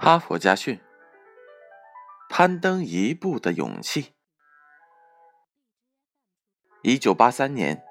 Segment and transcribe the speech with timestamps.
[0.00, 0.78] 哈佛家训：
[2.30, 4.14] 攀登一步的勇气。
[6.82, 7.82] 一九八三年，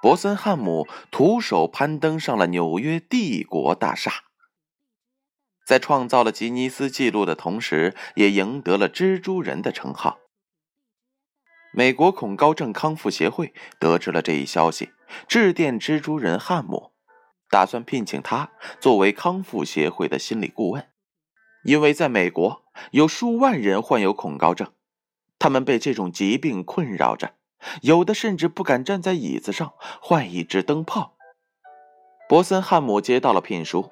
[0.00, 4.24] 伯森汉姆徒手攀登上了纽约帝国大厦，
[5.66, 10.18] 在创造了吉尼斯纪录的同时，也赢得了“蜘蛛人”的称号。
[11.74, 14.94] 美国恐高症康复协会得知了这一消息，
[15.28, 16.94] 致电蜘蛛人汉姆，
[17.50, 20.90] 打算聘请他作为康复协会的心理顾问。
[21.64, 24.72] 因为在美国有数万人患有恐高症，
[25.38, 27.34] 他们被这种疾病困扰着，
[27.82, 31.14] 有的甚至不敢站在椅子上换一只灯泡。
[32.28, 33.90] 博森汉姆接到了聘书，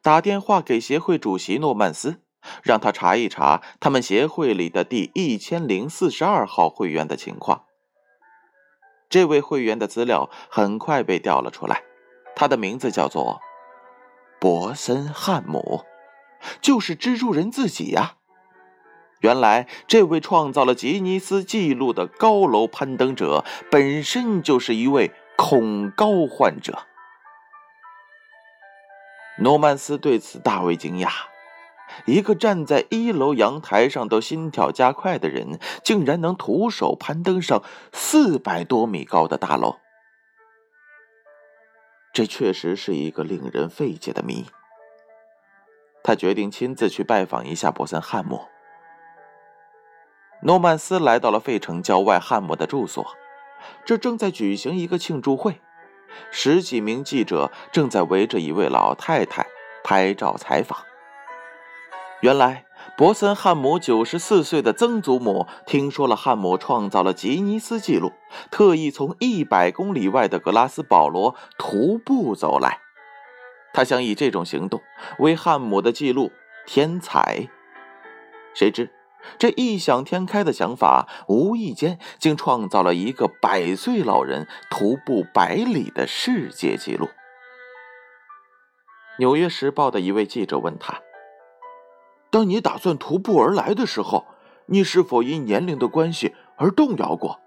[0.00, 2.22] 打电话给协会主席诺曼斯，
[2.62, 7.64] 让他查一查他们协会里的第一千零四十二号会员的情况。
[9.10, 11.82] 这位会员的资料很快被调了出来，
[12.36, 13.40] 他的名字叫做
[14.40, 15.84] 博森汉姆。
[16.60, 18.16] 就是蜘蛛人自己呀！
[19.20, 26.86] 原来，这位创造了吉尼斯纪录的高楼攀登者，本身就是一位恐高患者。
[29.40, 31.10] 诺曼斯对此大为惊讶：
[32.06, 39.76] 一个站在一楼阳台上都心跳加快的人，竟然能徒手攀登上四百多米高的大楼。
[42.12, 44.46] 这确实是一个令人费解的谜。
[46.02, 48.42] 他决定亲自去拜访一下博森汉姆。
[50.42, 53.06] 诺曼斯来到了费城郊外汉姆的住所，
[53.84, 55.60] 这正在举行一个庆祝会，
[56.30, 59.46] 十几名记者正在围着一位老太太
[59.84, 60.78] 拍照采访。
[62.22, 62.66] 原来，
[62.98, 68.12] 博森汉姆九十四岁的曾祖母听说了汉姆创造了吉尼斯纪录，
[68.50, 72.78] 特意从一百公里外的格拉斯保罗徒步走来。
[73.72, 74.80] 他想以这种行动
[75.18, 76.32] 为汉姆的记录
[76.66, 77.48] 添彩，
[78.54, 78.90] 谁知
[79.38, 87.06] 这异想天开的想法，无意间竟创造了一个百岁老人徒步百里的世界纪录。
[89.18, 91.02] 《纽约时报》的一位记者问他
[92.32, 94.26] ：“当你打算徒步而来的时候，
[94.66, 97.38] 你是否因年龄的关系而动摇过？”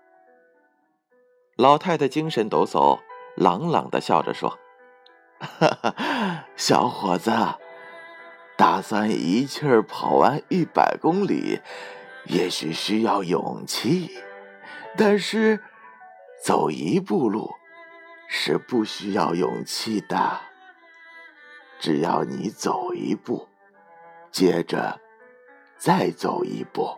[1.58, 3.00] 老太太精神抖擞，
[3.36, 4.60] 朗朗的笑着说。
[5.44, 7.32] 哈哈，小伙子，
[8.58, 11.60] 打算一气儿跑完一百公里，
[12.26, 14.18] 也许需要勇气，
[14.98, 15.62] 但是
[16.44, 17.52] 走一步路
[18.28, 20.40] 是不需要勇气的。
[21.80, 23.50] 只要你走一步，
[24.32, 25.02] 接着
[25.78, 26.98] 再走一步，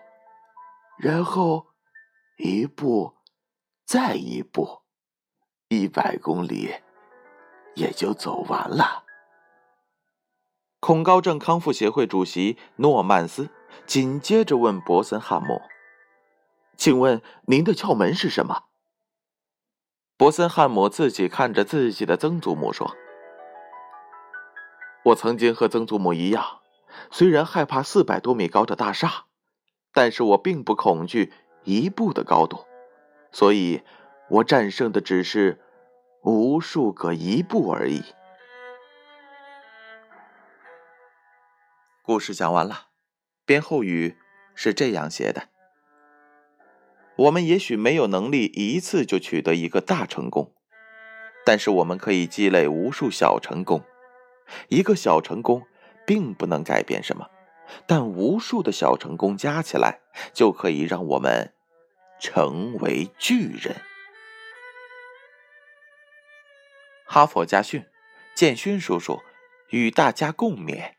[1.00, 1.66] 然后
[2.38, 3.16] 一步
[3.84, 4.84] 再一步，
[5.70, 6.76] 一百公里。
[7.76, 9.04] 也就走完了。
[10.80, 13.50] 恐高症康复协会主席诺曼斯
[13.88, 15.62] 紧接着问博森汉姆
[16.78, 18.66] ：“请问您的窍门是什么？”
[20.16, 22.96] 博森汉姆自己看着自己的曾祖母说
[25.06, 26.60] ：“我曾经和曾祖母一样，
[27.10, 29.26] 虽然害怕四百多米高的大厦，
[29.92, 31.34] 但是我并不恐惧
[31.64, 32.66] 一步的高度，
[33.32, 33.82] 所以
[34.30, 35.60] 我战胜的只是……”
[36.26, 38.04] 无数个一步而已。
[42.02, 42.88] 故事讲完了，
[43.46, 44.18] 编后语
[44.56, 45.50] 是这样写的：
[47.16, 50.52] 我们也许没有能力一次就取得一个大成功，
[51.46, 53.84] 但是我们可以积累无数小成功。
[54.70, 55.68] 一个小成功
[56.08, 57.30] 并不能改变什么，
[57.86, 60.00] 但无数的小成功加起来，
[60.34, 61.54] 就可以让我们
[62.20, 63.76] 成为巨人。
[67.06, 67.86] 哈佛家训，
[68.34, 69.22] 建勋叔叔
[69.70, 70.95] 与大家共勉。